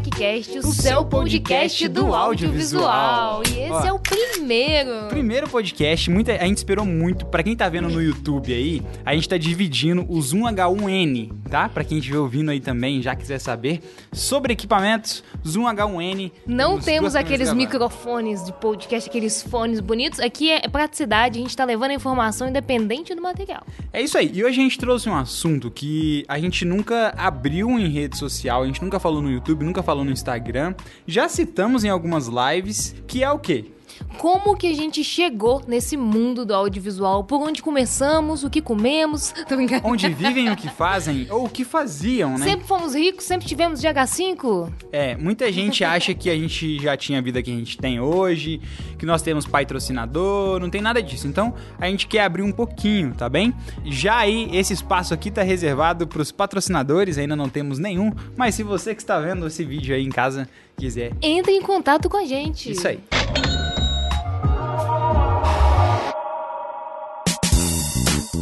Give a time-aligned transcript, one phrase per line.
[0.00, 3.42] TechCast, o, o seu podcast do audiovisual.
[3.48, 5.08] E esse Ó, é o primeiro.
[5.08, 7.24] Primeiro podcast, muita, a gente esperou muito.
[7.26, 11.68] Para quem tá vendo no YouTube aí, a gente tá dividindo o Zoom H1N, tá?
[11.68, 13.80] Para quem estiver ouvindo aí também, já quiser saber
[14.12, 16.32] sobre equipamentos, Zoom H1N.
[16.46, 20.20] Não temos aqueles microfones de podcast, aqueles fones bonitos.
[20.20, 23.66] Aqui é praticidade, a gente tá levando a informação independente do material.
[23.92, 24.30] É isso aí.
[24.32, 28.62] E hoje a gente trouxe um assunto que a gente nunca abriu em rede social,
[28.62, 30.74] a gente nunca falou no YouTube, nunca falou no Instagram.
[31.06, 33.75] Já citamos em algumas lives, que é o quê?
[34.18, 39.34] Como que a gente chegou nesse mundo do audiovisual, por onde começamos, o que comemos.
[39.84, 42.44] Onde vivem, o que fazem, ou o que faziam, né?
[42.44, 44.70] Sempre fomos ricos, sempre tivemos GH5.
[44.92, 48.00] É, muita gente acha que a gente já tinha a vida que a gente tem
[48.00, 48.60] hoje,
[48.98, 51.26] que nós temos patrocinador, não tem nada disso.
[51.26, 53.54] Então, a gente quer abrir um pouquinho, tá bem?
[53.84, 58.54] Já aí, esse espaço aqui tá reservado para os patrocinadores, ainda não temos nenhum, mas
[58.54, 62.16] se você que está vendo esse vídeo aí em casa quiser, entre em contato com
[62.16, 62.70] a gente.
[62.70, 63.00] Isso aí.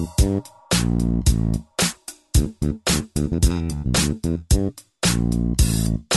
[0.05, 0.45] Thank
[6.03, 6.14] you.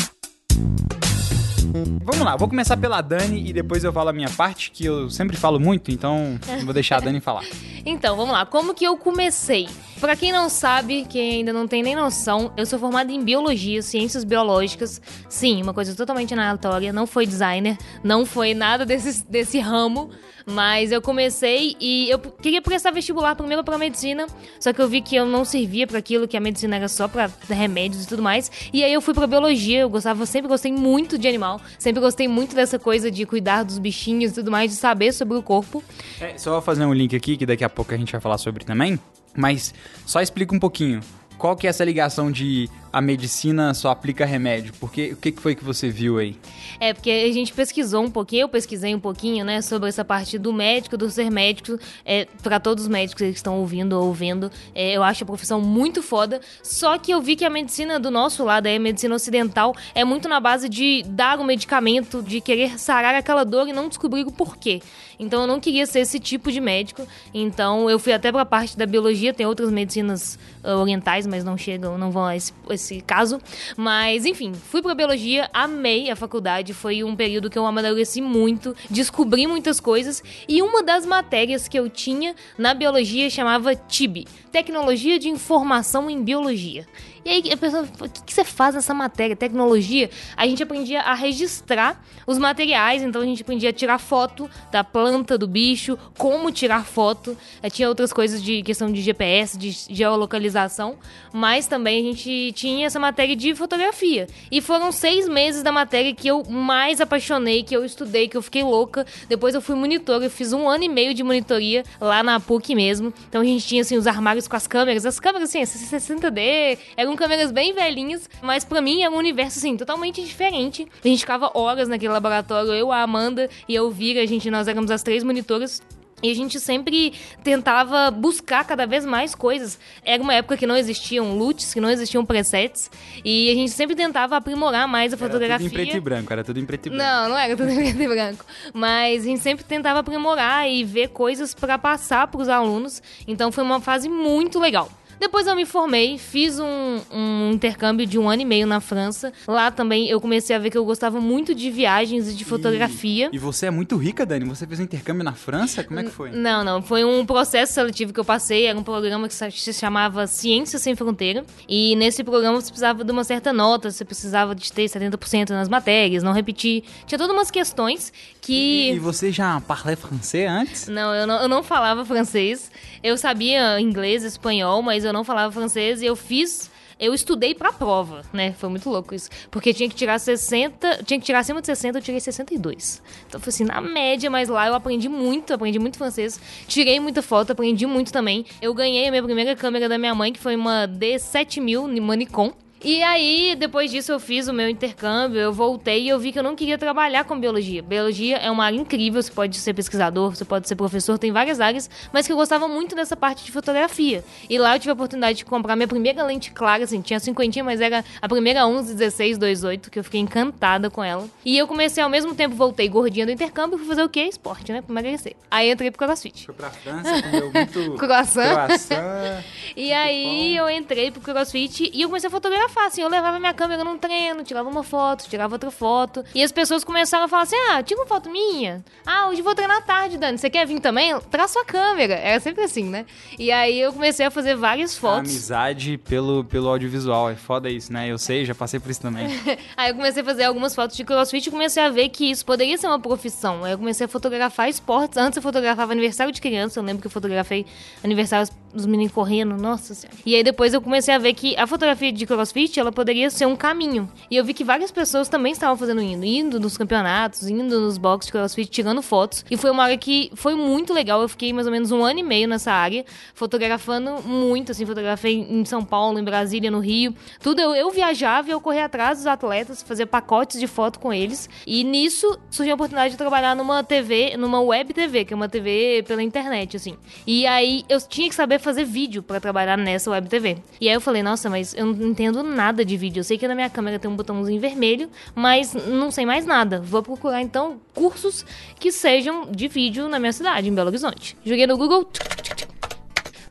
[2.03, 5.09] Vamos lá, vou começar pela Dani e depois eu falo a minha parte, que eu
[5.09, 7.43] sempre falo muito, então vou deixar a Dani falar.
[7.85, 9.67] então, vamos lá, como que eu comecei?
[9.99, 13.81] Para quem não sabe, quem ainda não tem nem noção, eu sou formada em biologia,
[13.81, 15.01] ciências biológicas.
[15.27, 20.11] Sim, uma coisa totalmente aleatória, não foi designer, não foi nada desse, desse ramo.
[20.49, 24.27] Mas eu comecei e eu queria prestar vestibular primeiro para medicina,
[24.61, 27.05] só que eu vi que eu não servia para aquilo, que a medicina era só
[27.05, 28.49] para remédios e tudo mais.
[28.71, 32.27] E aí eu fui para biologia, eu gostava, sempre gostei muito de animal, sempre gostei
[32.27, 35.83] muito dessa coisa de cuidar dos bichinhos e tudo mais, de saber sobre o corpo.
[36.19, 38.37] É, só vou fazer um link aqui que daqui a pouco a gente vai falar
[38.37, 38.99] sobre também,
[39.35, 39.73] mas
[40.05, 41.01] só explica um pouquinho.
[41.37, 44.73] Qual que é essa ligação de a medicina só aplica remédio?
[44.79, 46.37] Porque o que foi que você viu aí?
[46.79, 50.37] É, porque a gente pesquisou um pouquinho, eu pesquisei um pouquinho, né, sobre essa parte
[50.37, 51.79] do médico, do ser médico.
[52.05, 55.61] É, para todos os médicos que estão ouvindo ou vendo, é, eu acho a profissão
[55.61, 56.39] muito foda.
[56.61, 60.29] Só que eu vi que a medicina do nosso lado, a medicina ocidental, é muito
[60.29, 64.25] na base de dar o um medicamento, de querer sarar aquela dor e não descobrir
[64.25, 64.81] o porquê.
[65.19, 67.07] Então eu não queria ser esse tipo de médico.
[67.33, 71.43] Então eu fui até para a parte da biologia, tem outras medicinas uh, orientais, mas
[71.43, 73.39] não chegam, não vão a esse, esse caso.
[73.75, 78.75] Mas enfim, fui para biologia, amei a faculdade, foi um período que eu amadureci muito,
[78.89, 85.19] descobri muitas coisas e uma das matérias que eu tinha na biologia chamava TIB, Tecnologia
[85.19, 86.87] de Informação em Biologia.
[87.27, 89.35] E aí a pessoa, o que, que você faz nessa matéria?
[89.35, 90.09] Tecnologia?
[90.37, 94.81] A gente aprendia a registrar os materiais, então a gente aprendia a tirar foto da
[94.81, 97.35] planta, do bicho, como tirar foto.
[97.61, 100.95] Eh, tinha outras coisas de questão de GPS, de geolocalização,
[101.33, 104.27] mas também a gente tinha essa matéria de fotografia.
[104.49, 108.41] E foram seis meses da matéria que eu mais apaixonei, que eu estudei, que eu
[108.41, 109.05] fiquei louca.
[109.27, 112.73] Depois eu fui monitor, eu fiz um ano e meio de monitoria lá na PUC
[112.73, 113.13] mesmo.
[113.27, 117.16] Então a gente tinha assim os armários com as câmeras, as câmeras assim, 60D, eram
[117.17, 120.87] câmeras bem velhinhas, mas para mim é um universo, assim, totalmente diferente.
[121.03, 124.67] A gente ficava horas naquele laboratório, eu, a Amanda e eu Vira, a gente, nós
[124.67, 125.81] éramos as três monitoras
[126.21, 127.13] e a gente sempre
[127.43, 129.77] tentava buscar cada vez mais coisas.
[130.03, 132.89] Era uma época que não existiam LUTs, que não existiam presets.
[133.23, 135.67] E a gente sempre tentava aprimorar mais a era fotografia.
[135.67, 137.03] Era tudo em preto e branco, era tudo em preto e branco.
[137.03, 138.45] Não, não era tudo em preto e branco.
[138.73, 143.01] Mas a gente sempre tentava aprimorar e ver coisas para passar para os alunos.
[143.27, 144.89] Então foi uma fase muito legal.
[145.19, 149.33] Depois eu me formei, fiz um, um, intercâmbio de um ano e meio na França.
[149.47, 153.29] Lá também eu comecei a ver que eu gostava muito de viagens e de fotografia.
[153.31, 154.45] E, e você é muito rica, Dani?
[154.45, 155.83] Você fez um intercâmbio na França?
[155.83, 156.31] Como é que foi?
[156.31, 156.81] Não, não.
[156.81, 158.65] Foi um processo seletivo que eu passei.
[158.65, 161.45] Era um programa que se chamava Ciência Sem Fronteira.
[161.67, 165.67] E nesse programa você precisava de uma certa nota, você precisava de ter 70% nas
[165.67, 166.83] matérias, não repetir.
[167.05, 168.91] Tinha todas umas questões que.
[168.91, 170.87] E, e você já parlait francês antes?
[170.87, 172.71] Não eu, não, eu não falava francês.
[173.03, 176.69] Eu sabia inglês, espanhol, mas eu não falava francês e eu fiz
[176.99, 178.53] eu estudei pra prova, né?
[178.53, 179.29] Foi muito louco isso.
[179.51, 183.01] Porque tinha que tirar 60, tinha que tirar acima de 60, eu tirei 62.
[183.27, 186.39] Então foi assim, na média, mas lá eu aprendi muito, aprendi muito francês.
[186.67, 188.45] Tirei muita foto, aprendi muito também.
[188.61, 192.51] Eu ganhei a minha primeira câmera da minha mãe, que foi uma D7000 Manicom.
[192.83, 196.37] E aí, depois disso, eu fiz o meu intercâmbio, eu voltei e eu vi que
[196.37, 197.81] eu não queria trabalhar com biologia.
[197.81, 201.59] Biologia é uma área incrível, você pode ser pesquisador, você pode ser professor, tem várias
[201.59, 204.23] áreas, mas que eu gostava muito dessa parte de fotografia.
[204.47, 207.63] E lá eu tive a oportunidade de comprar minha primeira lente clara, assim, tinha cinquentinha,
[207.63, 211.27] mas era a primeira 11 16 28, que eu fiquei encantada com ela.
[211.43, 214.21] E eu comecei ao mesmo tempo, voltei gordinha do intercâmbio, fui fazer o quê?
[214.21, 214.81] Esporte, né?
[214.81, 215.35] Pra emagrecer.
[215.49, 216.45] Aí entrei pro CrossFit.
[216.45, 218.53] Foi pra França, comeu muito croissant.
[218.53, 219.43] croissant.
[219.75, 223.01] e aí eu entrei pro CrossFit e eu comecei a fotografar fotografar, assim.
[223.01, 226.23] Eu levava minha câmera num treino, tirava uma foto, tirava outra foto.
[226.35, 228.83] E as pessoas começaram a falar assim: ah, tira uma foto minha.
[229.05, 230.37] Ah, hoje vou treinar tarde, Dani.
[230.37, 231.17] Você quer vir também?
[231.31, 232.13] Traz sua câmera.
[232.15, 233.05] Era sempre assim, né?
[233.39, 235.29] E aí eu comecei a fazer várias fotos.
[235.29, 237.29] A amizade pelo, pelo audiovisual.
[237.29, 238.07] É foda isso, né?
[238.07, 239.27] Eu sei, já passei por isso também.
[239.75, 242.45] aí eu comecei a fazer algumas fotos de crossfit e comecei a ver que isso
[242.45, 243.63] poderia ser uma profissão.
[243.63, 245.17] Aí eu comecei a fotografar esportes.
[245.17, 246.79] Antes eu fotografava aniversário de criança.
[246.79, 247.65] Eu lembro que eu fotografei
[248.03, 249.55] aniversários dos meninos correndo.
[249.57, 250.17] Nossa senhora.
[250.25, 253.45] E aí depois eu comecei a ver que a fotografia de crossfit, ela poderia ser
[253.45, 254.09] um caminho.
[254.31, 256.25] E eu vi que várias pessoas também estavam fazendo indo.
[256.25, 259.45] Indo nos campeonatos, indo nos boxes de crossfit, tirando fotos.
[259.49, 261.21] E foi uma área que foi muito legal.
[261.21, 264.85] Eu fiquei mais ou menos um ano e meio nessa área, fotografando muito, assim.
[264.85, 267.13] Fotografei em São Paulo, em Brasília, no Rio.
[267.41, 271.13] Tudo eu, eu viajava e eu corria atrás dos atletas, fazia pacotes de foto com
[271.13, 271.49] eles.
[271.65, 275.49] E nisso surgiu a oportunidade de trabalhar numa TV, numa web TV, que é uma
[275.49, 276.97] TV pela internet, assim.
[277.25, 280.57] E aí eu tinha que saber fazer vídeo para trabalhar nessa web TV.
[280.79, 283.19] E aí eu falei, nossa, mas eu não entendo nada de vídeo.
[283.19, 286.79] Eu sei que na minha câmera tem um botãozinho vermelho, mas não sei mais nada.
[286.81, 288.45] Vou procurar então cursos
[288.79, 291.37] que sejam de vídeo na minha cidade, em Belo Horizonte.
[291.45, 292.09] Joguei no Google.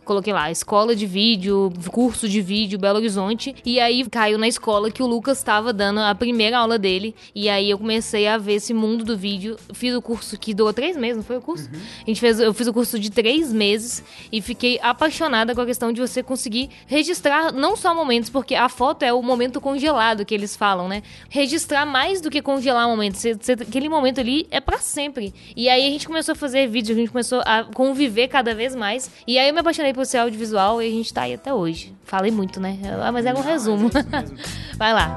[0.06, 3.56] Coloquei lá, escola de vídeo, curso de vídeo, Belo Horizonte.
[3.64, 7.12] E aí caiu na escola que o Lucas estava dando a primeira aula dele.
[7.34, 9.56] E aí eu comecei a ver esse mundo do vídeo.
[9.74, 11.68] Fiz o curso que durou três meses, não foi o curso?
[11.72, 11.80] Uhum.
[12.04, 15.66] A gente fez, eu fiz o curso de três meses e fiquei apaixonada com a
[15.66, 20.24] questão de você conseguir registrar não só momentos, porque a foto é o momento congelado
[20.24, 21.02] que eles falam, né?
[21.28, 23.24] Registrar mais do que congelar momentos.
[23.26, 25.34] Aquele momento ali é para sempre.
[25.56, 28.72] E aí a gente começou a fazer vídeos, a gente começou a conviver cada vez
[28.76, 29.10] mais.
[29.26, 31.96] E aí eu me apaixonei por ser audiovisual e a gente tá aí até hoje.
[32.04, 32.78] Falei muito, né?
[33.02, 33.88] Ah, mas é um resumo.
[33.88, 35.16] É Vai lá.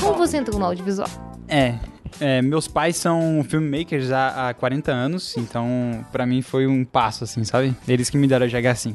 [0.00, 1.08] Como você entrou no audiovisual?
[1.46, 1.74] É,
[2.20, 7.24] é, meus pais são filmmakers há, há 40 anos, então para mim foi um passo,
[7.24, 7.74] assim, sabe?
[7.86, 8.94] Eles que me deram a GH5.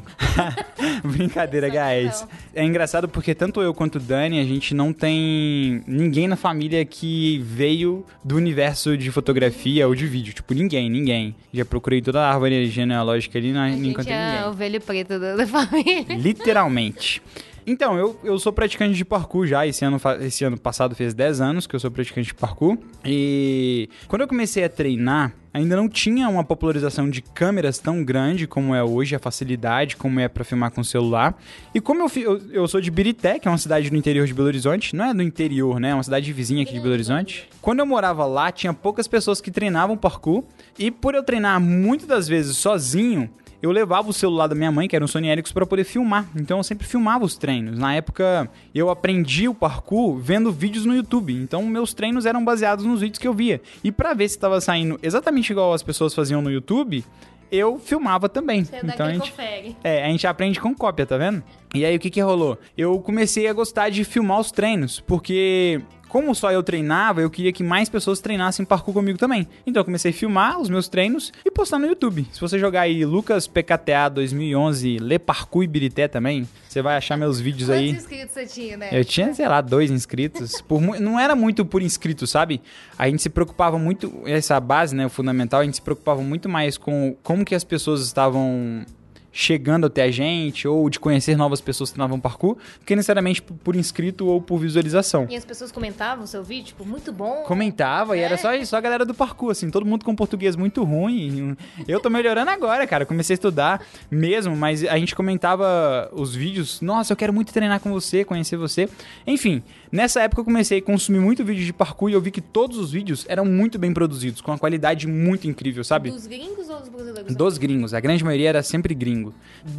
[1.04, 2.26] Brincadeira, guys.
[2.54, 6.84] É engraçado porque tanto eu quanto o Dani, a gente não tem ninguém na família
[6.84, 10.32] que veio do universo de fotografia ou de vídeo.
[10.32, 11.34] Tipo, ninguém, ninguém.
[11.52, 14.38] Já procurei toda a árvore genealógica ali, não encontrei é ninguém.
[14.38, 16.16] É a ovelha preta da família.
[16.16, 17.22] Literalmente.
[17.66, 19.66] Então, eu, eu sou praticante de parkour já.
[19.66, 22.76] Esse ano, esse ano passado fez 10 anos que eu sou praticante de parkour.
[23.04, 28.46] E quando eu comecei a treinar, ainda não tinha uma popularização de câmeras tão grande
[28.46, 31.40] como é hoje, a facilidade como é para filmar com celular.
[31.74, 34.34] E como eu, eu, eu, sou de Birité, que é uma cidade no interior de
[34.34, 35.90] Belo Horizonte, não é do interior, né?
[35.90, 37.48] É uma cidade vizinha aqui de Belo Horizonte.
[37.62, 40.44] Quando eu morava lá, tinha poucas pessoas que treinavam parkour.
[40.78, 43.30] E por eu treinar muitas das vezes sozinho,
[43.62, 46.26] eu levava o celular da minha mãe, que era um Sony Ericsson, para poder filmar.
[46.36, 47.78] Então eu sempre filmava os treinos.
[47.78, 51.32] Na época, eu aprendi o parkour vendo vídeos no YouTube.
[51.32, 53.60] Então meus treinos eram baseados nos vídeos que eu via.
[53.82, 57.04] E para ver se estava saindo exatamente igual as pessoas faziam no YouTube,
[57.50, 58.64] eu filmava também.
[58.64, 59.76] Você então a gente, confere.
[59.84, 61.42] é, a gente aprende com cópia, tá vendo?
[61.74, 62.58] E aí o que que rolou?
[62.76, 65.80] Eu comecei a gostar de filmar os treinos, porque
[66.14, 69.48] como só eu treinava, eu queria que mais pessoas treinassem parkour comigo também.
[69.66, 72.24] Então eu comecei a filmar os meus treinos e postar no YouTube.
[72.30, 77.16] Se você jogar aí Lucas PKTA 2011, Lê Parkour e Birité também, você vai achar
[77.16, 77.88] meus vídeos Quantos aí.
[77.88, 78.90] Quantos inscritos você tinha, né?
[78.92, 80.60] Eu tinha, sei lá, dois inscritos.
[80.60, 82.62] por, não era muito por inscrito, sabe?
[82.96, 86.48] A gente se preocupava muito, essa base, né, o fundamental, a gente se preocupava muito
[86.48, 88.86] mais com como que as pessoas estavam
[89.34, 93.42] chegando até a gente, ou de conhecer novas pessoas que treinavam parkour, do que necessariamente
[93.42, 95.26] por inscrito ou por visualização.
[95.28, 97.42] E as pessoas comentavam o seu vídeo, tipo, muito bom.
[97.42, 98.20] Comentava, é.
[98.20, 101.56] e era só, só a galera do parkour, assim, todo mundo com português muito ruim.
[101.88, 106.80] Eu tô melhorando agora, cara, comecei a estudar mesmo, mas a gente comentava os vídeos,
[106.80, 108.88] nossa, eu quero muito treinar com você, conhecer você.
[109.26, 112.40] Enfim, nessa época eu comecei a consumir muito vídeo de parkour e eu vi que
[112.40, 116.12] todos os vídeos eram muito bem produzidos, com uma qualidade muito incrível, sabe?
[116.12, 117.34] Dos gringos ou dos brasileiros?
[117.34, 119.23] Dos gringos, a grande maioria era sempre gringo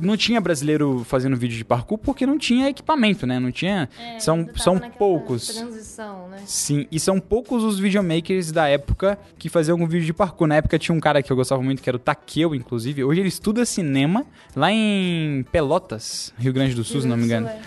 [0.01, 3.39] Não tinha brasileiro fazendo vídeo de parkour porque não tinha equipamento, né?
[3.39, 3.89] Não tinha.
[3.99, 5.47] É, são são poucos.
[5.47, 6.37] Transição, né?
[6.45, 10.47] Sim, e são poucos os videomakers da época que faziam algum vídeo de parkour.
[10.47, 13.03] Na época tinha um cara que eu gostava muito, que era o Takeo, inclusive.
[13.03, 14.25] Hoje ele estuda cinema
[14.55, 17.47] lá em Pelotas, Rio Grande do Sul, Rio se não me engano.
[17.47, 17.59] É.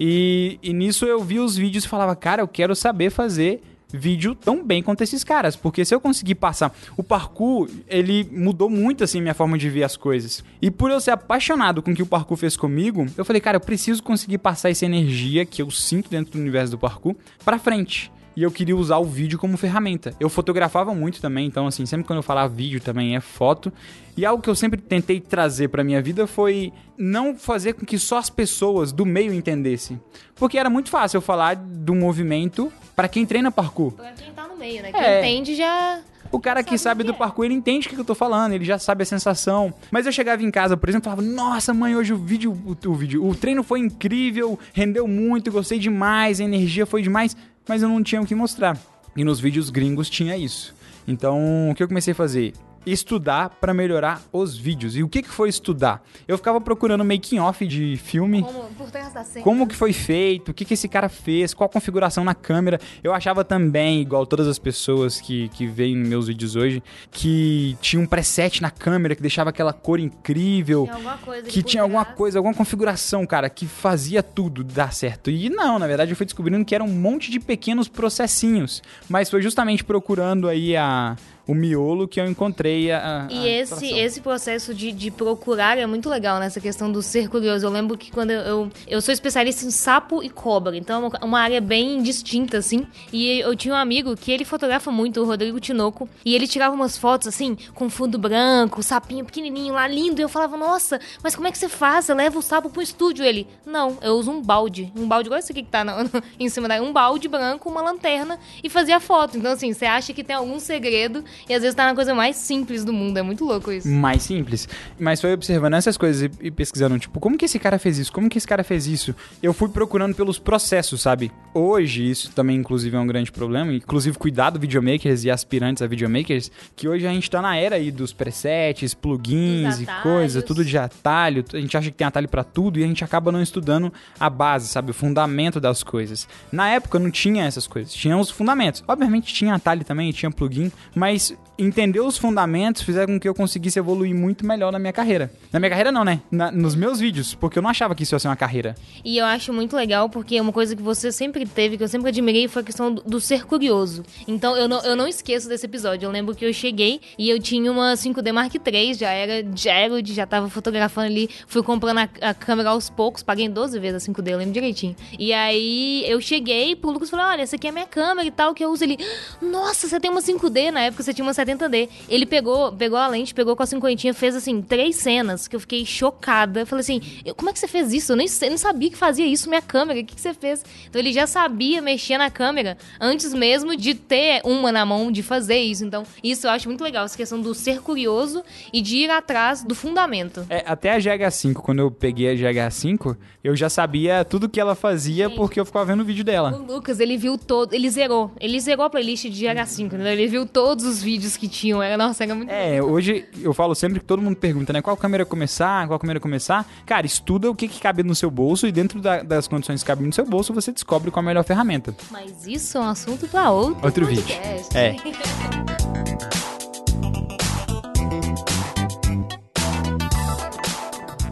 [0.00, 4.34] E, e nisso eu vi os vídeos e falava, cara, eu quero saber fazer vídeo
[4.34, 9.04] tão bem quanto esses caras, porque se eu conseguir passar o parkour, ele mudou muito
[9.04, 10.44] assim minha forma de ver as coisas.
[10.60, 13.56] E por eu ser apaixonado com o que o parkour fez comigo, eu falei, cara,
[13.56, 17.14] eu preciso conseguir passar essa energia que eu sinto dentro do universo do parkour
[17.44, 20.14] para frente e eu queria usar o vídeo como ferramenta.
[20.20, 23.72] Eu fotografava muito também, então assim, sempre quando eu falava vídeo também é foto.
[24.16, 27.98] E algo que eu sempre tentei trazer para minha vida foi não fazer com que
[27.98, 30.00] só as pessoas do meio entendessem.
[30.36, 33.90] Porque era muito fácil eu falar do movimento para quem treina parkour.
[33.94, 34.92] Pra quem tá no meio, né?
[34.92, 35.18] Quem é.
[35.18, 38.52] entende já O cara que sabe do parkour, ele entende o que eu tô falando,
[38.52, 39.74] ele já sabe a sensação.
[39.90, 42.88] Mas eu chegava em casa, por exemplo, e falava: Nossa, mãe, hoje o vídeo, o,
[42.88, 47.36] o vídeo, o treino foi incrível, rendeu muito, gostei demais, a energia foi demais,
[47.68, 48.78] mas eu não tinha o que mostrar.
[49.16, 50.74] E nos vídeos gringos tinha isso.
[51.06, 52.54] Então, o que eu comecei a fazer?
[52.86, 54.96] Estudar para melhorar os vídeos.
[54.96, 56.02] E o que, que foi estudar?
[56.26, 58.42] Eu ficava procurando making off de filme.
[58.42, 59.44] Como, por trás da cena.
[59.44, 60.50] Como que foi feito?
[60.50, 61.54] O que, que esse cara fez?
[61.54, 62.80] Qual a configuração na câmera?
[63.02, 68.00] Eu achava também, igual todas as pessoas que, que veem meus vídeos hoje, que tinha
[68.00, 70.84] um preset na câmera que deixava aquela cor incrível.
[70.84, 75.30] Tinha alguma coisa que tinha alguma coisa, alguma configuração, cara, que fazia tudo dar certo.
[75.30, 78.82] E não, na verdade eu fui descobrindo que era um monte de pequenos processinhos.
[79.08, 81.16] Mas foi justamente procurando aí a
[81.48, 85.86] o miolo que eu encontrei a, a E esse, esse processo de, de procurar é
[85.86, 87.64] muito legal nessa questão do ser curioso.
[87.64, 91.06] Eu lembro que quando eu, eu, eu sou especialista em sapo e cobra, então é
[91.06, 92.86] uma, uma área bem distinta, assim.
[93.10, 96.74] E eu tinha um amigo que ele fotografa muito, o Rodrigo Tinoco, e ele tirava
[96.74, 100.20] umas fotos, assim, com fundo branco, sapinho pequenininho lá, lindo.
[100.20, 102.04] E eu falava, nossa, mas como é que você faz?
[102.04, 103.24] Você leva o sapo pro estúdio?
[103.24, 104.92] Ele, não, eu uso um balde.
[104.94, 106.82] Um balde igual esse aqui que tá no, no, em cima daí.
[106.82, 109.38] Um balde branco, uma lanterna e fazia foto.
[109.38, 112.36] Então, assim, você acha que tem algum segredo e às vezes tá na coisa mais
[112.36, 113.18] simples do mundo.
[113.18, 113.88] É muito louco isso.
[113.88, 114.68] Mais simples.
[114.98, 118.12] Mas foi observando essas coisas e, pesquisando, tipo, como que esse cara fez isso?
[118.12, 119.14] Como que esse cara fez isso?
[119.42, 121.30] Eu fui procurando pelos processos, sabe?
[121.52, 123.72] Hoje, isso também, inclusive, é um grande problema.
[123.72, 127.90] Inclusive, cuidado videomakers e aspirantes a videomakers, que hoje a gente tá na era aí
[127.90, 131.44] dos presets, plugins e coisa, tudo de atalho.
[131.52, 134.30] A gente acha que tem atalho para tudo e a gente acaba não estudando a
[134.30, 134.90] base, sabe?
[134.90, 136.28] O fundamento das coisas.
[136.52, 138.82] Na época não tinha essas coisas, tinha os fundamentos.
[138.86, 141.27] Obviamente tinha atalho também, tinha plugin, mas
[141.58, 145.32] entender os fundamentos fizeram com que eu conseguisse evoluir muito melhor na minha carreira.
[145.52, 146.20] Na minha carreira não, né?
[146.30, 148.76] Na, nos meus vídeos, porque eu não achava que isso ia ser uma carreira.
[149.04, 152.08] E eu acho muito legal porque uma coisa que você sempre teve, que eu sempre
[152.08, 154.04] admirei, foi a questão do, do ser curioso.
[154.26, 156.06] Então eu não, eu não esqueço desse episódio.
[156.06, 160.12] Eu lembro que eu cheguei e eu tinha uma 5D Mark III, já era Gerald,
[160.12, 164.12] já tava fotografando ali, fui comprando a, a, câmera aos poucos, paguei 12 vezes a
[164.12, 164.94] 5D, eu lembro direitinho.
[165.18, 168.26] E aí eu cheguei pro Lucas e falei: olha, essa aqui é a minha câmera
[168.26, 168.96] e tal, que eu uso ele.
[169.42, 171.88] Nossa, você tem uma 5D, na época você tinha uma 70D.
[172.08, 175.60] Ele pegou, pegou a lente, pegou com a cinquentinha, fez assim, três cenas que eu
[175.60, 176.60] fiquei chocada.
[176.60, 177.00] Eu falei assim,
[177.36, 178.12] como é que você fez isso?
[178.12, 180.00] Eu nem, eu nem sabia que fazia isso minha câmera.
[180.00, 180.64] O que, que você fez?
[180.88, 185.22] Então ele já sabia mexer na câmera antes mesmo de ter uma na mão de
[185.22, 185.84] fazer isso.
[185.84, 189.64] Então, isso eu acho muito legal, essa questão do ser curioso e de ir atrás
[189.64, 190.46] do fundamento.
[190.48, 194.74] É, até a GH5, quando eu peguei a GH5, eu já sabia tudo que ela
[194.74, 195.36] fazia Sim.
[195.36, 196.52] porque eu ficava vendo o vídeo dela.
[196.52, 198.30] O Lucas, ele viu todo, ele zerou.
[198.40, 200.12] Ele zerou a playlist de GH5, né?
[200.12, 201.82] Ele viu todos os vídeos que tinham.
[201.82, 204.82] Era, nossa, era muito É, hoje eu falo sempre que todo mundo pergunta, né?
[204.82, 206.68] Qual câmera começar, qual câmera começar.
[206.84, 209.86] Cara, estuda o que, que cabe no seu bolso e dentro da, das condições que
[209.86, 211.94] cabe no seu bolso, você descobre qual é a melhor ferramenta.
[212.10, 214.36] Mas isso é um assunto para outro Outro vídeo.
[214.74, 214.96] É.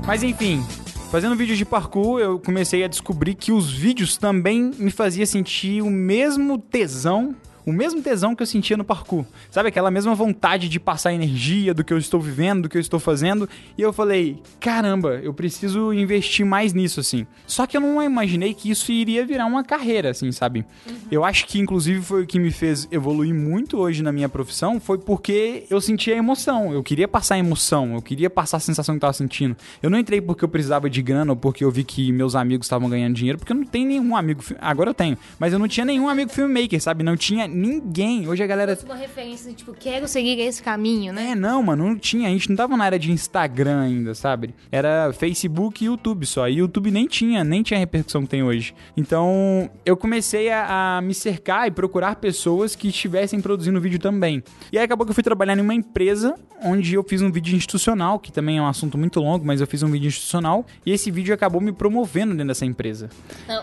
[0.07, 0.65] Mas enfim,
[1.11, 5.81] Fazendo vídeos de parkour, eu comecei a descobrir que os vídeos também me faziam sentir
[5.81, 7.35] o mesmo tesão
[7.67, 9.25] o mesmo tesão que eu sentia no parkour.
[9.51, 12.81] Sabe, aquela mesma vontade de passar energia do que eu estou vivendo, do que eu
[12.81, 13.49] estou fazendo.
[13.77, 17.27] E eu falei, caramba, eu preciso investir mais nisso, assim.
[17.47, 20.65] Só que eu não imaginei que isso iria virar uma carreira, assim, sabe?
[20.87, 20.95] Uhum.
[21.11, 24.79] Eu acho que, inclusive, foi o que me fez evoluir muito hoje na minha profissão,
[24.79, 26.73] foi porque eu sentia emoção.
[26.73, 29.57] Eu queria passar emoção, eu queria passar a sensação que eu estava sentindo.
[29.83, 32.67] Eu não entrei porque eu precisava de grana ou porque eu vi que meus amigos
[32.67, 34.43] estavam ganhando dinheiro, porque eu não tenho nenhum amigo.
[34.61, 37.03] Agora eu tenho, mas eu não tinha nenhum amigo filmmaker, sabe?
[37.03, 38.29] Não tinha ninguém.
[38.29, 38.79] Hoje a galera.
[38.85, 41.31] Uma referência, tipo, quero seguir esse caminho, né?
[41.31, 42.29] É, não, mano, não tinha.
[42.29, 44.55] A gente não tava na área de Instagram ainda, sabe?
[44.71, 46.49] Era Facebook e YouTube só.
[46.49, 48.75] E YouTube nem tinha, nem tinha a repercussão que tem hoje.
[48.97, 54.43] Então, eu comecei a, a me cercar e procurar pessoas que estivessem produzindo vídeo também.
[54.71, 57.55] E aí acabou que eu fui trabalhar em uma empresa onde eu fiz um vídeo
[57.55, 60.65] institucional, que também é um assunto muito longo, mas eu fiz um vídeo institucional.
[60.85, 63.09] E esse vídeo acabou me promovendo dentro dessa empresa.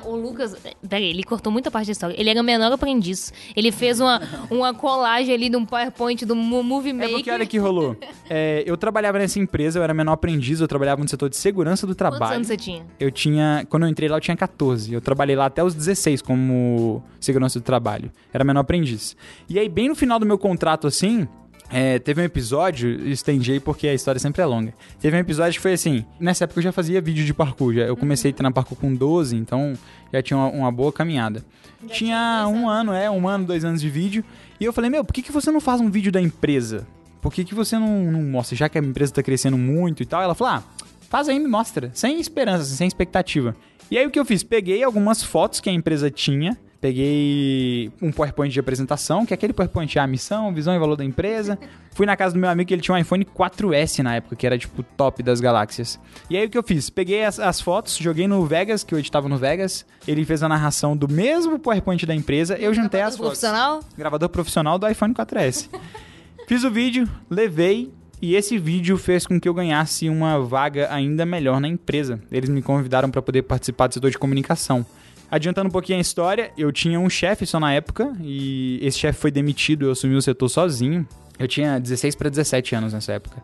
[0.05, 0.55] o Lucas,
[0.87, 2.15] peraí, ele cortou muita parte da história.
[2.19, 3.33] Ele era menor aprendiz.
[3.55, 7.09] Ele fez uma, uma colagem ali de um PowerPoint do Movie Maker.
[7.09, 7.95] É porque olha que rolou.
[8.29, 11.85] É, eu trabalhava nessa empresa, eu era menor aprendiz, eu trabalhava no setor de segurança
[11.85, 12.21] do trabalho.
[12.21, 12.85] Quantos anos você tinha?
[12.99, 14.93] Eu tinha, quando eu entrei lá eu tinha 14.
[14.93, 18.11] Eu trabalhei lá até os 16 como segurança do trabalho.
[18.33, 19.15] Era menor aprendiz.
[19.49, 21.27] E aí bem no final do meu contrato assim,
[21.69, 24.73] é, teve um episódio, estendi porque a história sempre é longa.
[24.99, 27.73] Teve um episódio que foi assim: nessa época eu já fazia vídeo de parkour.
[27.73, 29.73] Já, eu comecei a treinar parkour com 12, então
[30.11, 31.43] já tinha uma, uma boa caminhada.
[31.87, 34.23] Já tinha um ano, é, um ano, dois anos de vídeo.
[34.59, 36.87] E eu falei: Meu, por que, que você não faz um vídeo da empresa?
[37.21, 38.55] Por que, que você não, não mostra?
[38.55, 40.21] Já que a empresa tá crescendo muito e tal.
[40.21, 40.63] Ela falou: Ah,
[41.09, 41.89] faz aí, me mostra.
[41.93, 43.55] Sem esperança, sem expectativa.
[43.89, 44.43] E aí o que eu fiz?
[44.43, 49.53] Peguei algumas fotos que a empresa tinha Peguei um PowerPoint de apresentação, que é aquele
[49.53, 51.57] PowerPoint, a missão, visão e valor da empresa.
[51.95, 54.45] Fui na casa do meu amigo que ele tinha um iPhone 4S na época, que
[54.45, 55.97] era tipo top das galáxias.
[56.29, 56.89] E aí o que eu fiz?
[56.89, 59.85] Peguei as, as fotos, joguei no Vegas, que eu editava no Vegas.
[60.05, 62.57] Ele fez a narração do mesmo PowerPoint da empresa.
[62.57, 63.39] Eu juntei as fotos.
[63.39, 63.79] profissional?
[63.97, 65.69] Gravador profissional do iPhone 4S.
[66.49, 71.25] Fiz o vídeo, levei e esse vídeo fez com que eu ganhasse uma vaga ainda
[71.25, 72.19] melhor na empresa.
[72.29, 74.85] Eles me convidaram para poder participar do setor de comunicação.
[75.33, 79.19] Adiantando um pouquinho a história, eu tinha um chefe só na época e esse chefe
[79.19, 81.07] foi demitido, eu assumi o setor sozinho.
[81.39, 83.41] Eu tinha 16 para 17 anos nessa época.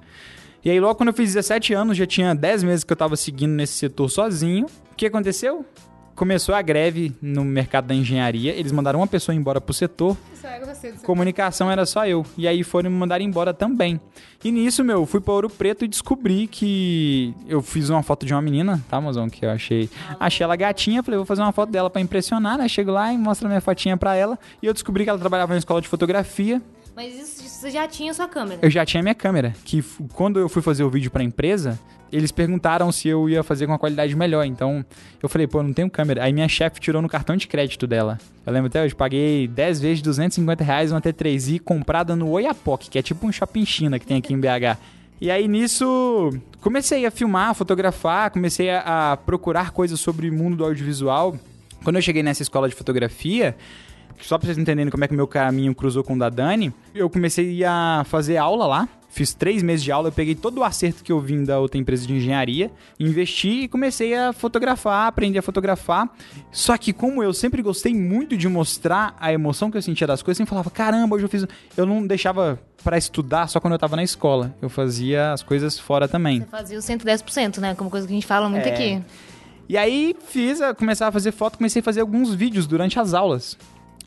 [0.63, 3.15] E aí, logo quando eu fiz 17 anos, já tinha 10 meses que eu tava
[3.15, 4.67] seguindo nesse setor sozinho.
[4.91, 5.65] O que aconteceu?
[6.19, 10.17] Começou a greve no mercado da engenharia, eles mandaram uma pessoa embora pro setor.
[10.33, 11.05] Isso era você, você.
[11.05, 12.25] Comunicação era só eu.
[12.38, 14.01] E aí foram me mandar embora também.
[14.43, 18.33] E nisso, meu, fui pra Ouro Preto e descobri que eu fiz uma foto de
[18.33, 19.29] uma menina, tá, mozão?
[19.29, 19.89] Que eu achei.
[20.19, 22.67] Achei ela gatinha, falei, vou fazer uma foto dela pra impressionar, né?
[22.67, 24.38] Chego lá e mostro a minha fotinha pra ela.
[24.61, 26.61] E eu descobri que ela trabalhava na escola de fotografia.
[26.96, 28.60] Mas isso, você já tinha sua câmera.
[28.62, 31.79] Eu já tinha minha câmera, que quando eu fui fazer o vídeo pra empresa,
[32.12, 34.43] eles perguntaram se eu ia fazer com uma qualidade melhor.
[34.46, 34.84] Então,
[35.22, 36.24] eu falei, pô, não tenho câmera.
[36.24, 38.17] Aí minha chefe tirou no cartão de crédito dela.
[38.46, 42.98] Eu lembro até hoje, paguei 10 vezes 250 reais uma T3i comprada no Oiapoque, que
[42.98, 44.77] é tipo um shopping China que tem aqui em BH.
[45.22, 46.31] E aí nisso,
[46.62, 51.38] comecei a filmar, fotografar, comecei a, a procurar coisas sobre o mundo do audiovisual.
[51.84, 53.55] Quando eu cheguei nessa escola de fotografia,
[54.21, 56.73] só pra vocês entenderem como é que o meu caminho cruzou com o da Dani,
[56.93, 58.89] eu comecei a fazer aula lá.
[59.11, 61.79] Fiz três meses de aula, eu peguei todo o acerto que eu vim da outra
[61.79, 66.07] empresa de engenharia, investi e comecei a fotografar, aprender a fotografar.
[66.51, 70.21] Só que como eu sempre gostei muito de mostrar a emoção que eu sentia das
[70.21, 71.43] coisas, eu sempre falava, caramba, hoje eu fiz...
[71.75, 74.55] Eu não deixava pra estudar só quando eu tava na escola.
[74.61, 76.41] Eu fazia as coisas fora também.
[76.41, 77.73] Você fazia o 110%, né?
[77.73, 78.71] Como coisa que a gente fala muito É.
[78.73, 79.01] aqui.
[79.67, 83.57] E aí fiz, comecei a fazer foto, comecei a fazer alguns vídeos durante as aulas.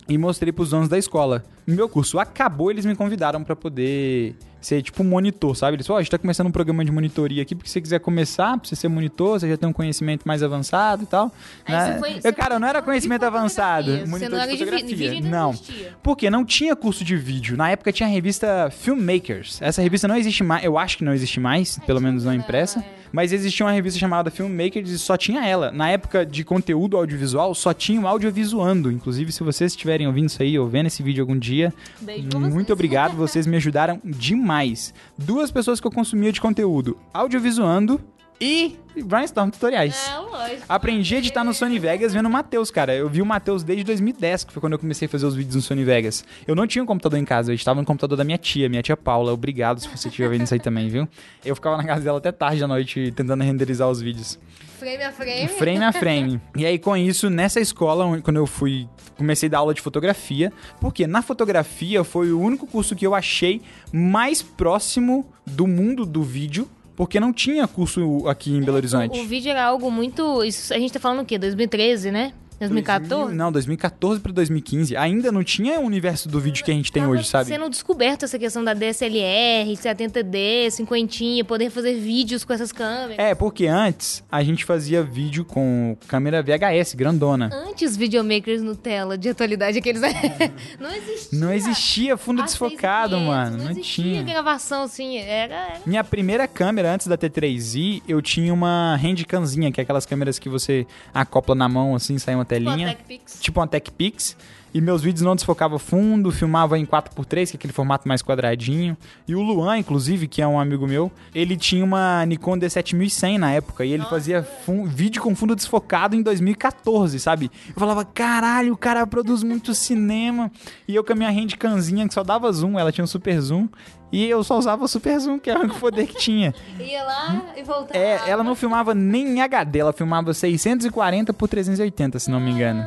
[0.09, 1.45] E mostrei pros donos da escola.
[1.67, 5.77] Meu curso acabou, eles me convidaram pra poder ser tipo um monitor, sabe?
[5.77, 7.81] Eles falaram, ó, a gente tá começando um programa de monitoria aqui, porque se você
[7.81, 11.33] quiser começar, pra você ser monitor, você já tem um conhecimento mais avançado e tal.
[11.65, 11.99] Aí né?
[11.99, 13.91] foi- eu, cara, não era conhecimento de avançado.
[14.09, 15.11] Monitor não de de fotografia.
[15.13, 15.93] ainda não existia.
[16.03, 17.57] Porque não tinha curso de vídeo.
[17.57, 19.61] Na época tinha a revista Filmmakers.
[19.63, 22.81] Essa revista não existe mais, eu acho que não existe mais, pelo menos não impressa.
[22.81, 23.02] é.
[23.13, 25.71] Mas existia uma revista chamada Filmmakers e só tinha ela.
[25.71, 28.91] Na época de conteúdo audiovisual, só tinha o audiovisuando.
[28.91, 32.39] Inclusive, se vocês estiverem ouvindo isso aí ou vendo esse vídeo algum dia, Beijo pra
[32.41, 32.55] vocês.
[32.55, 34.95] muito obrigado, vocês me ajudaram demais.
[35.19, 38.01] Duas pessoas que eu consumia de conteúdo: audiovisuando
[38.43, 40.09] e Brainstorm Tutoriais.
[40.09, 40.63] É, lógico.
[40.69, 42.93] Aprendi a editar no Sony Vegas vendo o Matheus, cara.
[42.93, 45.55] Eu vi o Matheus desde 2010, que foi quando eu comecei a fazer os vídeos
[45.55, 46.25] no Sony Vegas.
[46.45, 48.83] Eu não tinha um computador em casa, eu editava no computador da minha tia, minha
[48.83, 49.33] tia Paula.
[49.33, 51.09] Obrigado se você estiver vendo isso aí também, viu?
[51.45, 54.41] Eu ficava na casa dela até tarde da noite tentando renderizar os vídeos.
[54.79, 55.49] Frame a frame.
[55.49, 56.41] Frame a frame.
[56.57, 60.53] E aí, com isso, nessa escola, quando eu fui, comecei a dar aula de fotografia,
[60.81, 66.25] porque na fotografia foi o único curso que eu achei mais próximo do mundo do
[66.25, 69.19] vídeo, porque não tinha curso aqui em Belo Horizonte.
[69.19, 70.45] O, o vídeo era algo muito.
[70.45, 71.39] Isso, a gente tá falando o quê?
[71.39, 72.33] 2013, né?
[72.69, 73.09] 2014?
[73.09, 74.97] 2000, não, 2014 pra 2015.
[74.97, 77.49] Ainda não tinha o universo do vídeo que a gente tem Tava hoje, sabe?
[77.49, 83.19] sendo descoberta essa questão da DSLR, 70D, 50, poder fazer vídeos com essas câmeras.
[83.19, 87.51] É, porque antes a gente fazia vídeo com câmera VHS grandona.
[87.69, 90.01] Antes videomakers Nutella de atualidade aqueles
[90.79, 91.39] não existia.
[91.39, 93.57] Não existia fundo A desfocado, 6500, mano.
[93.59, 94.23] Não, Não tinha.
[94.23, 99.81] gravação assim, era, era Minha primeira câmera antes da T3i, eu tinha uma handcamzinha, que
[99.81, 102.95] é aquelas câmeras que você acopla na mão assim, sai uma tipo a telinha.
[102.95, 103.41] TechPix.
[103.41, 104.37] Tipo uma TechPix.
[104.75, 108.97] E meus vídeos não desfocavam fundo, filmava em 4x3, que é aquele formato mais quadradinho.
[109.29, 113.53] E o Luan, inclusive, que é um amigo meu, ele tinha uma Nikon D7100 na
[113.53, 113.85] época.
[113.85, 117.51] E ele fazia fun- vídeo com fundo desfocado em 2014, sabe?
[117.69, 120.51] Eu falava, caralho, o cara produz muito cinema.
[120.89, 123.69] E eu com a minha handcamzinha, que só dava zoom, ela tinha um super zoom.
[124.11, 126.55] E eu só usava o super zoom, que era o único poder que tinha.
[126.81, 127.99] Ia lá e voltava.
[127.99, 132.51] É, ela não filmava nem em HD, ela filmava 640 por 380, se não me
[132.51, 132.87] engano.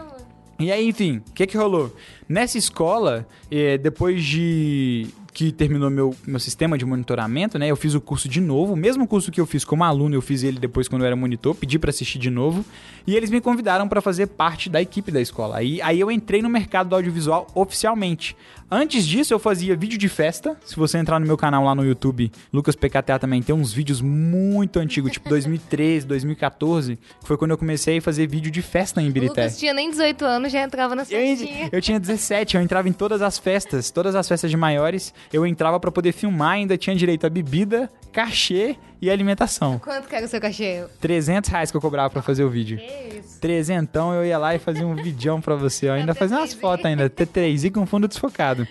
[0.57, 1.93] E aí, enfim, o que que rolou?
[2.29, 7.67] Nessa escola, eh, depois de que terminou meu, meu sistema de monitoramento, né?
[7.67, 10.21] Eu fiz o curso de novo, o mesmo curso que eu fiz como aluno, eu
[10.21, 12.63] fiz ele depois quando eu era monitor, pedi pra assistir de novo,
[13.05, 15.57] e eles me convidaram pra fazer parte da equipe da escola.
[15.57, 18.33] Aí, aí eu entrei no mercado do audiovisual oficialmente.
[18.69, 20.57] Antes disso, eu fazia vídeo de festa.
[20.65, 24.01] Se você entrar no meu canal lá no YouTube, Lucas PKTA também tem uns vídeos
[24.01, 28.99] muito antigos, tipo 2013, 2014, que foi quando eu comecei a fazer vídeo de festa
[29.01, 29.43] em Ibirité.
[29.43, 31.69] Lucas tinha nem 18 anos, já entrava na Eu, festinha.
[31.71, 35.45] eu tinha 17, eu entrava em todas as festas, todas as festas de maiores, eu
[35.45, 39.79] entrava pra poder filmar, ainda tinha direito a bebida, cachê e alimentação.
[39.79, 40.85] Quanto que era o seu cachê?
[40.99, 42.77] 300 reais que eu cobrava pra fazer o vídeo.
[42.77, 43.39] Que isso?
[43.39, 45.87] Trezentão eu ia lá e fazia um videão pra você.
[45.89, 46.17] Eu ainda T3i.
[46.17, 47.09] fazia umas fotos ainda.
[47.09, 48.67] T3i com fundo desfocado.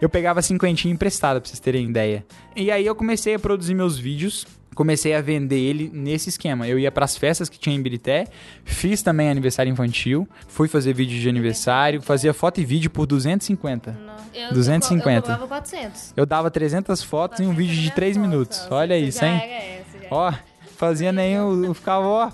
[0.00, 2.24] Eu pegava cinquentinho emprestado, pra vocês terem ideia.
[2.56, 4.46] E aí eu comecei a produzir meus vídeos.
[4.74, 6.66] Comecei a vender ele nesse esquema.
[6.66, 8.26] Eu ia pras festas que tinha em Birité,
[8.64, 13.92] fiz também aniversário infantil, fui fazer vídeo de aniversário, fazia foto e vídeo por 250.
[13.92, 14.12] Não.
[14.34, 15.10] Eu, 250.
[15.10, 16.12] Eu, eu cobrava 400.
[16.16, 18.66] Eu dava 300 fotos em um vídeo de 3 minutos.
[18.70, 19.34] Olha isso, hein?
[19.34, 20.08] Era essa, já.
[20.10, 20.32] Ó,
[20.76, 22.30] fazia nem eu, eu ficava, ó,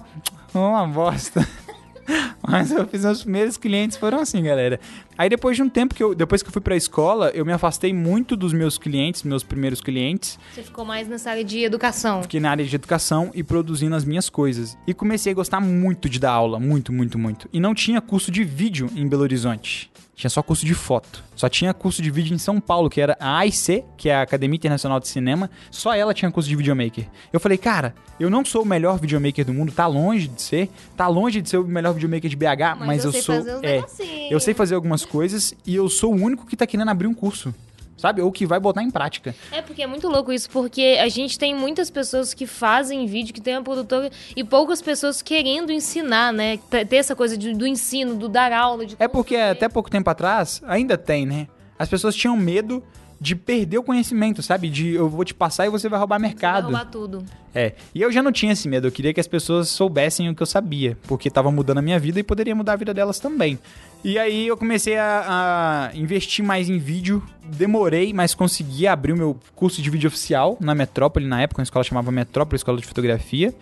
[0.54, 1.46] uma bosta.
[2.46, 4.80] Mas eu fiz meus primeiros clientes foram assim, galera.
[5.18, 7.52] Aí depois de um tempo que eu, depois que eu fui pra escola, eu me
[7.52, 10.38] afastei muito dos meus clientes, meus primeiros clientes.
[10.54, 12.22] Você ficou mais nessa área de educação.
[12.22, 14.78] Fiquei na área de educação e produzindo as minhas coisas.
[14.86, 17.48] E comecei a gostar muito de dar aula, muito, muito, muito.
[17.52, 19.90] E não tinha curso de vídeo em Belo Horizonte.
[20.18, 21.22] Tinha só curso de foto.
[21.36, 24.22] Só tinha curso de vídeo em São Paulo, que era a AIC, que é a
[24.22, 25.48] Academia Internacional de Cinema.
[25.70, 27.06] Só ela tinha curso de videomaker.
[27.32, 30.70] Eu falei, cara, eu não sou o melhor videomaker do mundo, tá longe de ser.
[30.96, 33.34] Tá longe de ser o melhor videomaker de BH, mas, Mas eu eu, sei sou.
[33.62, 33.84] é,
[34.28, 37.14] eu sei fazer algumas coisas e eu sou o único que tá querendo abrir um
[37.14, 37.54] curso.
[37.98, 38.22] Sabe?
[38.22, 39.34] Ou que vai botar em prática.
[39.52, 43.34] É porque é muito louco isso, porque a gente tem muitas pessoas que fazem vídeo,
[43.34, 46.58] que tem uma produtora, e poucas pessoas querendo ensinar, né?
[46.88, 48.86] Ter essa coisa de- do ensino, do dar aula.
[48.86, 51.48] De É porque até pouco tempo atrás, ainda tem, né?
[51.78, 52.82] As pessoas tinham medo
[53.20, 54.68] de perder o conhecimento, sabe?
[54.68, 56.64] De eu vou te passar e você vai roubar Você vai mercado.
[56.64, 57.24] roubar tudo.
[57.54, 57.72] É.
[57.94, 60.42] E eu já não tinha esse medo, eu queria que as pessoas soubessem o que
[60.42, 63.58] eu sabia, porque tava mudando a minha vida e poderia mudar a vida delas também.
[64.04, 69.16] E aí eu comecei a, a investir mais em vídeo, demorei, mas consegui abrir o
[69.16, 72.86] meu curso de vídeo oficial na Metrópole, na época, uma escola chamava Metrópole, Escola de
[72.86, 73.52] Fotografia.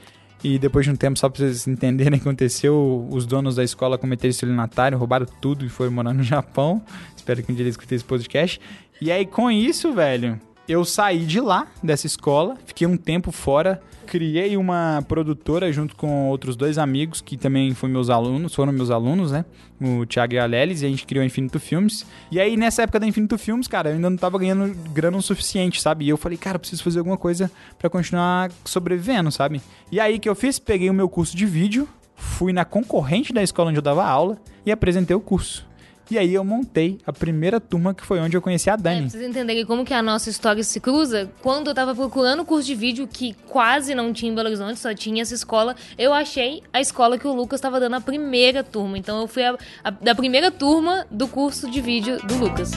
[0.45, 3.64] E depois de um tempo, só pra vocês entenderem o que aconteceu, os donos da
[3.64, 6.83] escola cometeram estelionatário, roubaram tudo e foram morar no Japão.
[7.16, 8.61] Espero que um dia eles escutem esse podcast.
[9.00, 13.80] E aí, com isso, velho, eu saí de lá, dessa escola, fiquei um tempo fora,
[14.06, 18.90] criei uma produtora junto com outros dois amigos que também foram meus alunos, foram meus
[18.90, 19.44] alunos, né?
[19.80, 22.06] O Thiago e a Lelis, e a gente criou a Infinito Filmes.
[22.30, 25.22] E aí, nessa época da Infinito Filmes, cara, eu ainda não tava ganhando grana o
[25.22, 26.06] suficiente, sabe?
[26.06, 29.61] E eu falei, cara, eu preciso fazer alguma coisa pra continuar sobrevivendo, sabe?
[29.92, 30.59] E aí, que eu fiz?
[30.59, 34.38] Peguei o meu curso de vídeo, fui na concorrente da escola onde eu dava aula
[34.64, 35.66] e apresentei o curso.
[36.09, 39.01] E aí eu montei a primeira turma que foi onde eu conheci a É, Dani.
[39.03, 42.64] pra vocês entenderem como que a nossa história se cruza, quando eu tava procurando curso
[42.64, 46.62] de vídeo que quase não tinha em Belo Horizonte, só tinha essa escola, eu achei
[46.73, 48.97] a escola que o Lucas tava dando a primeira turma.
[48.97, 52.71] Então eu fui a, a- da primeira turma do curso de vídeo do Lucas.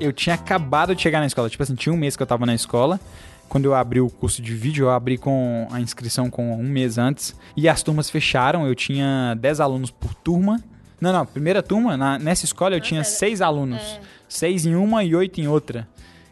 [0.00, 1.48] eu tinha acabado de chegar na escola.
[1.48, 3.00] Tipo assim, tinha um mês que eu tava na escola.
[3.54, 6.98] Quando eu abri o curso de vídeo, eu abri com a inscrição com um mês
[6.98, 7.36] antes.
[7.56, 8.66] E as turmas fecharam.
[8.66, 10.60] Eu tinha 10 alunos por turma.
[11.00, 11.24] Não, não.
[11.24, 13.80] Primeira turma, na- nessa escola eu tinha seis alunos.
[13.80, 14.00] é.
[14.28, 15.86] Seis em uma e oito em outra.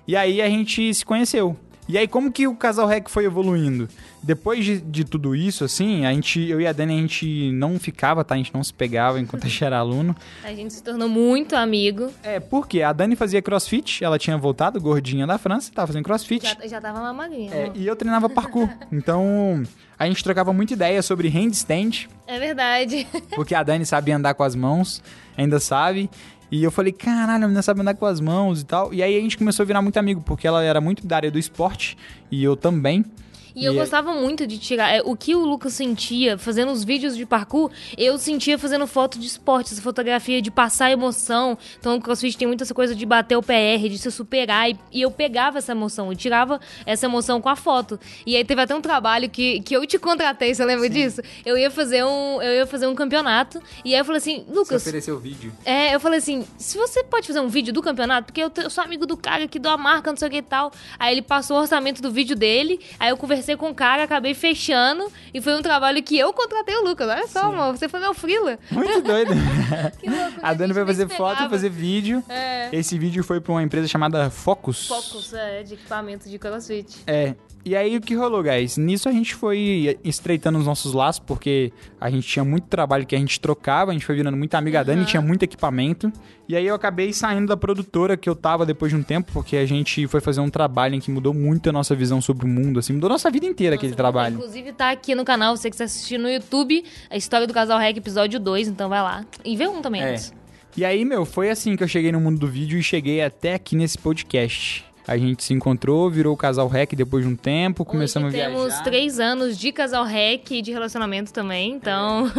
[0.05, 1.57] E aí a gente se conheceu.
[1.89, 3.89] E aí, como que o casal REC foi evoluindo?
[4.23, 7.77] Depois de, de tudo isso, assim, a gente, eu e a Dani, a gente não
[7.79, 8.35] ficava, tá?
[8.35, 10.15] A gente não se pegava enquanto a gente era aluno.
[10.45, 12.09] A gente se tornou muito amigo.
[12.23, 16.47] É, porque a Dani fazia crossfit, ela tinha voltado, gordinha da França, tava fazendo crossfit.
[16.47, 17.53] Já, já tava uma magrinha.
[17.53, 18.69] É, e eu treinava parkour.
[18.93, 19.63] Então,
[19.99, 23.07] a gente trocava muita ideia sobre handstand, É verdade.
[23.35, 25.03] porque a Dani sabia andar com as mãos,
[25.37, 26.09] ainda sabe.
[26.53, 28.93] E eu falei, caralho, a menina sabe andar com as mãos e tal.
[28.93, 31.31] E aí a gente começou a virar muito amigo, porque ela era muito da área
[31.31, 31.97] do esporte,
[32.31, 33.07] e eu também.
[33.55, 34.91] E eu E- gostava muito de tirar.
[34.91, 39.19] é, o que o Lucas sentia fazendo os vídeos de parkour, eu sentia fazendo foto
[39.19, 41.57] de esporte, essa fotografia de passar emoção.
[41.79, 44.71] Então o CrossFit tem muito essa coisa de bater o PR, de se superar.
[44.71, 47.99] E, e eu pegava essa emoção, eu tirava essa emoção com a foto.
[48.27, 51.21] E aí teve até um trabalho que, que eu te contratei, você lembra disso?
[51.45, 52.41] Eu ia fazer um.
[52.43, 53.61] Eu ia fazer um campeonato.
[53.85, 54.83] E aí eu falei assim, Lucas.
[54.83, 55.53] ofereceu o vídeo.
[55.65, 58.71] É, eu falei assim, se você pode fazer um vídeo do campeonato, porque eu, eu
[58.71, 60.73] sou amigo do cara que dá a marca, não sei o que e tal.
[60.99, 64.35] Aí ele passou o orçamento do vídeo dele, aí eu conversei com o cara, acabei
[64.35, 67.09] fechando, e foi um trabalho que eu contratei o Lucas.
[67.09, 68.59] Olha só, amor, você foi meu frila.
[68.71, 69.33] Muito doido.
[69.99, 72.23] Que louco, a Dani vai fazer foto e fazer vídeo.
[72.29, 72.69] É.
[72.73, 74.87] Esse vídeo foi pra uma empresa chamada Focus.
[74.87, 77.03] Focus, é, de equipamento de crossfit.
[77.07, 77.35] É.
[77.65, 78.77] E aí o que rolou, guys?
[78.77, 83.15] Nisso a gente foi estreitando os nossos laços, porque a gente tinha muito trabalho que
[83.15, 86.13] a gente trocava, a gente foi virando muito amiga da Dani, tinha muito equipamento.
[86.49, 89.57] E aí eu acabei saindo da produtora que eu tava depois de um tempo, porque
[89.57, 92.49] a gente foi fazer um trabalho em que mudou muito a nossa visão sobre o
[92.49, 94.35] mundo, assim, mudou nossa vida inteira aquele Nossa, trabalho.
[94.35, 97.79] Inclusive tá aqui no canal, você que está assistindo no YouTube, a história do Casal
[97.79, 99.25] Rec, episódio 2, então vai lá.
[99.45, 100.11] E vê um também É.
[100.11, 100.35] antes.
[100.77, 103.55] E aí, meu, foi assim que eu cheguei no mundo do vídeo e cheguei até
[103.55, 104.85] aqui nesse podcast.
[105.07, 108.49] A gente se encontrou, virou o casal REC depois de um tempo, começamos Hoje a
[108.49, 108.69] viajar.
[108.69, 112.31] temos três anos de casal REC e de relacionamento também, então...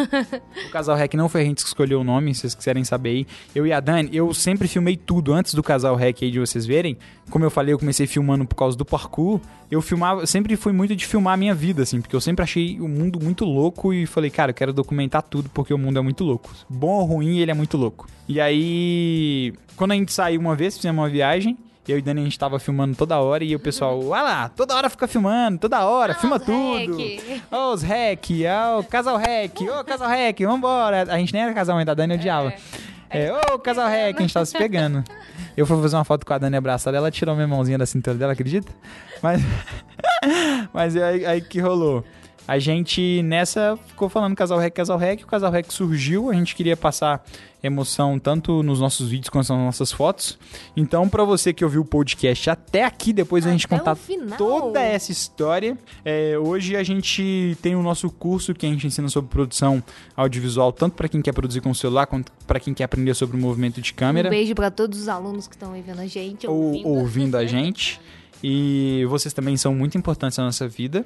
[0.67, 3.09] O casal REC não foi a gente que escolheu o nome, se vocês quiserem saber
[3.09, 3.27] aí.
[3.53, 6.65] Eu e a Dani, eu sempre filmei tudo antes do casal REC aí de vocês
[6.65, 6.97] verem.
[7.29, 9.41] Como eu falei, eu comecei filmando por causa do parkour.
[9.69, 12.79] Eu filmava, sempre fui muito de filmar a minha vida, assim, porque eu sempre achei
[12.79, 16.01] o mundo muito louco e falei, cara, eu quero documentar tudo porque o mundo é
[16.01, 16.49] muito louco.
[16.69, 18.07] Bom ou ruim, ele é muito louco.
[18.27, 21.57] E aí, quando a gente saiu uma vez, fizemos uma viagem.
[21.87, 24.73] Eu e Dani, a gente tava filmando toda hora e o pessoal, olha lá, toda
[24.73, 26.97] hora fica filmando, toda hora, Ah, filma os tudo.
[26.97, 27.43] hack.
[27.51, 31.03] Ô, os rec, ó, o casal rec, ô, casal rec, vambora.
[31.13, 32.53] A gente nem era casal ainda, a Dani odiava.
[33.09, 35.03] É, ô, casal rec, a gente tava se pegando.
[35.57, 38.15] Eu fui fazer uma foto com a Dani abraçada, ela tirou minha mãozinha da cintura
[38.17, 38.71] dela, acredita?
[39.21, 39.41] Mas,
[40.73, 42.03] mas é aí, aí que rolou.
[42.47, 46.55] A gente nessa ficou falando casal rec, casal rec, o casal rec surgiu, a gente
[46.55, 47.23] queria passar
[47.63, 50.37] emoção tanto nos nossos vídeos quanto nas nossas fotos.
[50.75, 53.97] Então, pra você que ouviu o podcast até aqui, depois a gente Até contar
[54.37, 59.07] toda essa história, é, hoje a gente tem o nosso curso que a gente ensina
[59.07, 59.81] sobre produção
[60.15, 63.37] audiovisual, tanto pra quem quer produzir com o celular, quanto pra quem quer aprender sobre
[63.37, 66.07] o movimento de câmera Um beijo pra todos os alunos que estão aí vendo a
[66.07, 66.87] gente, ou ouvindo.
[66.87, 68.01] ouvindo a gente.
[68.43, 71.05] E vocês também são muito importantes na nossa vida.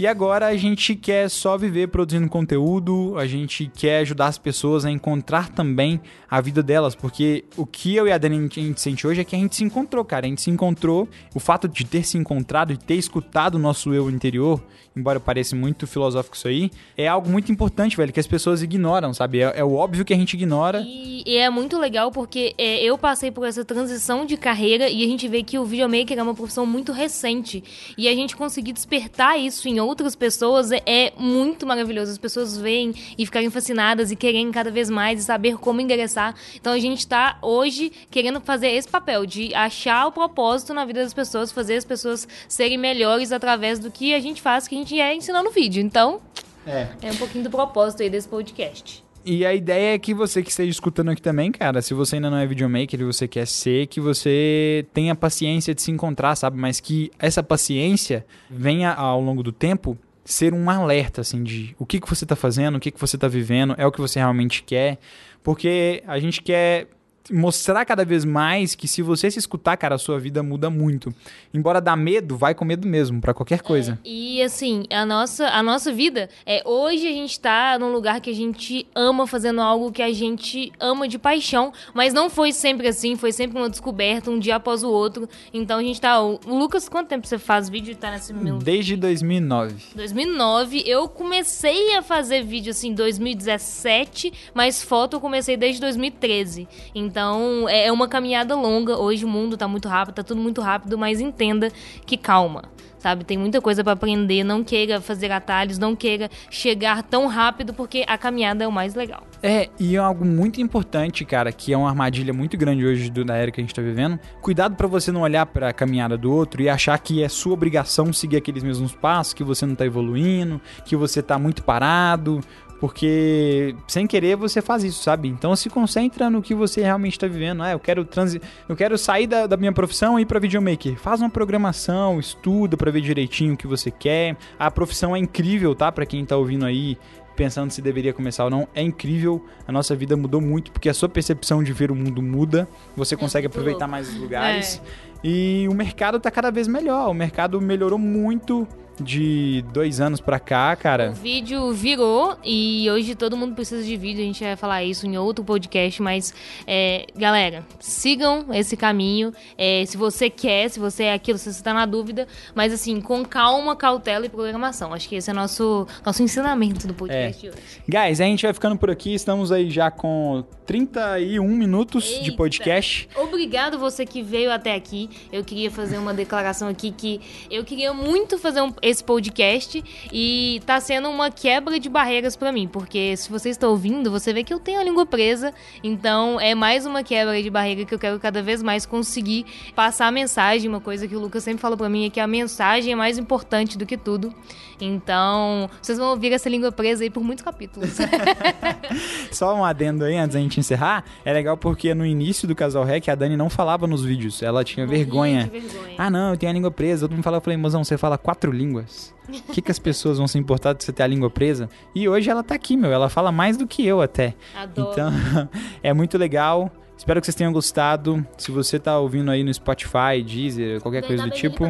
[0.00, 4.86] E agora a gente quer só viver produzindo conteúdo, a gente quer ajudar as pessoas
[4.86, 8.80] a encontrar também a vida delas, porque o que eu e a Dani a gente,
[8.80, 10.24] sente hoje é que a gente se encontrou, cara.
[10.24, 13.92] A gente se encontrou, o fato de ter se encontrado e ter escutado o nosso
[13.92, 14.62] eu interior,
[14.96, 19.12] embora pareça muito filosófico isso aí, é algo muito importante, velho, que as pessoas ignoram,
[19.12, 19.40] sabe?
[19.40, 20.82] É, é o óbvio que a gente ignora.
[20.86, 25.04] E, e é muito legal porque é, eu passei por essa transição de carreira e
[25.04, 27.62] a gente vê que o videomaker é uma profissão muito recente.
[27.98, 32.12] E a gente conseguir despertar isso em outras pessoas é, é muito maravilhoso.
[32.12, 36.34] As pessoas veem e ficarem fascinadas e querem cada vez mais e saber como ingressar.
[36.54, 41.02] Então a gente tá hoje querendo fazer esse papel de achar o propósito na vida
[41.02, 44.78] das pessoas, fazer as pessoas serem melhores através do que a gente faz, que a
[44.78, 45.82] gente é ensinando vídeo.
[45.82, 46.20] Então,
[46.66, 46.88] É.
[47.02, 49.02] é um pouquinho do propósito aí desse podcast.
[49.24, 52.30] E a ideia é que você que esteja escutando aqui também, cara, se você ainda
[52.30, 56.58] não é videomaker e você quer ser, que você tenha paciência de se encontrar, sabe?
[56.58, 61.84] Mas que essa paciência venha ao longo do tempo ser um alerta, assim, de o
[61.84, 64.18] que, que você tá fazendo, o que, que você tá vivendo, é o que você
[64.18, 64.98] realmente quer.
[65.42, 66.86] Porque a gente quer
[67.30, 71.12] mostrar cada vez mais que se você se escutar, cara, a sua vida muda muito.
[71.52, 73.98] Embora dá medo, vai com medo mesmo, pra qualquer coisa.
[74.04, 78.30] E assim, a nossa, a nossa vida é hoje a gente tá num lugar que
[78.30, 82.88] a gente ama fazendo algo que a gente ama de paixão, mas não foi sempre
[82.88, 85.28] assim, foi sempre uma descoberta, um dia após o outro.
[85.52, 86.20] Então a gente tá.
[86.20, 89.74] O Lucas, quanto tempo você faz vídeo e tá nesse meu Desde 2009.
[89.94, 96.68] 2009, eu comecei a fazer vídeo assim em 2017, mas foto eu comecei desde 2013.
[96.94, 97.19] Então
[97.68, 98.96] é é uma caminhada longa.
[98.96, 101.70] Hoje o mundo tá muito rápido, tá tudo muito rápido, mas entenda
[102.06, 102.64] que calma.
[103.00, 107.72] Sabe, tem muita coisa pra aprender, não queira fazer atalhos, não queira chegar tão rápido,
[107.72, 109.22] porque a caminhada é o mais legal.
[109.42, 113.24] É, e é algo muito importante, cara, que é uma armadilha muito grande hoje do,
[113.24, 114.20] da era que a gente tá vivendo.
[114.42, 118.12] Cuidado pra você não olhar pra caminhada do outro e achar que é sua obrigação
[118.12, 122.42] seguir aqueles mesmos passos, que você não tá evoluindo, que você tá muito parado,
[122.80, 125.28] porque sem querer você faz isso, sabe?
[125.28, 127.62] Então se concentra no que você realmente tá vivendo.
[127.62, 130.98] Ah, eu quero transi eu quero sair da, da minha profissão e ir pra videomaker.
[130.98, 134.34] Faz uma programação, estuda pra ver direitinho o que você quer.
[134.58, 135.92] A profissão é incrível, tá?
[135.92, 136.96] Pra quem tá ouvindo aí
[137.36, 139.44] pensando se deveria começar ou não, é incrível.
[139.68, 142.66] A nossa vida mudou muito porque a sua percepção de ver o mundo muda.
[142.96, 144.80] Você consegue muito aproveitar mais os lugares.
[145.22, 147.10] E o mercado tá cada vez melhor.
[147.10, 148.66] O mercado melhorou muito
[149.02, 151.10] de dois anos pra cá, O cara.
[151.10, 154.20] vídeo virou e hoje todo mundo precisa de vídeo.
[154.22, 156.34] A gente vai falar isso em outro podcast, mas
[156.66, 159.32] é, galera, sigam esse caminho.
[159.56, 163.00] É, se você quer, se você é aquilo, se você tá na dúvida, mas assim,
[163.00, 164.92] com calma, cautela e programação.
[164.92, 167.58] Acho que esse é nosso nosso ensinamento do podcast de hoje.
[167.88, 169.14] Guys, a gente vai ficando por aqui.
[169.14, 172.36] Estamos aí já com 31 minutos de Eita.
[172.36, 173.08] podcast.
[173.16, 175.08] Obrigado você que veio até aqui.
[175.32, 180.60] Eu queria fazer uma declaração aqui que eu queria muito fazer um- esse podcast e
[180.66, 184.44] tá sendo uma quebra de barreiras pra mim, porque se você está ouvindo, você vê
[184.44, 187.98] que eu tenho a língua presa, então é mais uma quebra de barreira que eu
[187.98, 191.76] quero cada vez mais conseguir passar a mensagem, uma coisa que o Lucas sempre fala
[191.76, 194.34] pra mim é que a mensagem é mais importante do que tudo.
[194.80, 197.98] Então, vocês vão ouvir essa língua presa aí por muitos capítulos.
[199.30, 201.04] Só um adendo aí antes da gente encerrar.
[201.24, 204.42] É legal porque no início do Casal Rec a Dani não falava nos vídeos.
[204.42, 205.50] Ela tinha vergonha.
[205.52, 205.94] Vergonha.
[205.98, 207.06] Ah, não, eu tenho a língua presa.
[207.06, 208.79] Todo mundo fala, eu falei, mozão, você fala quatro línguas.
[209.28, 211.68] O que, que as pessoas vão se importar de você ter a língua presa?
[211.94, 212.92] E hoje ela tá aqui, meu.
[212.92, 214.34] Ela fala mais do que eu até.
[214.56, 214.90] Adoro.
[214.92, 215.12] Então,
[215.82, 216.70] é muito legal.
[217.00, 218.26] Espero que vocês tenham gostado.
[218.36, 221.64] Se você tá ouvindo aí no Spotify, Deezer, qualquer coisa do tipo.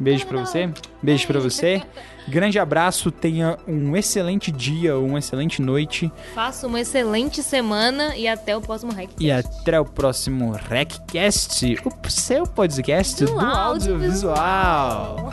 [0.00, 0.26] Beijo.
[0.26, 0.68] Pra você.
[1.00, 1.80] Beijo pra você.
[2.26, 6.10] Grande abraço, tenha um excelente dia, uma excelente noite.
[6.34, 9.10] Faça uma excelente semana e até o próximo Hack.
[9.20, 15.32] E até o próximo RecCast, o seu podcast do, Do audiovisual.